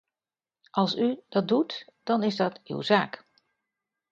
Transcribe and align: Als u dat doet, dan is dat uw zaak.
Als 0.71 0.95
u 0.95 1.19
dat 1.29 1.47
doet, 1.47 1.85
dan 2.03 2.23
is 2.23 2.35
dat 2.35 2.59
uw 2.63 2.81
zaak. 2.81 3.25